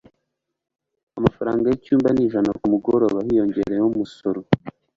[1.19, 4.39] Amafaranga yicyumba ni ijana kumugoroba hiyongereyeho umusoro.